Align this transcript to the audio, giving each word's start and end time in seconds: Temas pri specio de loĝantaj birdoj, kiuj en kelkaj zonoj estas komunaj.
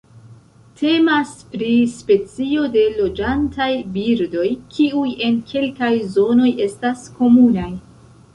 Temas 0.79 1.33
pri 1.51 1.67
specio 1.95 2.63
de 2.75 2.85
loĝantaj 2.95 3.67
birdoj, 3.99 4.47
kiuj 4.73 5.05
en 5.29 5.39
kelkaj 5.53 5.93
zonoj 6.17 6.51
estas 6.67 7.07
komunaj. 7.21 7.71